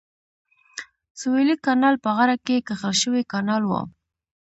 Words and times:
سویلي 1.19 1.55
کانال 1.65 1.95
په 2.03 2.09
غره 2.17 2.37
کې 2.45 2.65
کښل 2.67 2.93
شوی 3.01 3.23
کانال 3.31 3.61
و. 3.65 3.71